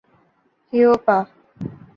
ہیوپا 0.73 1.17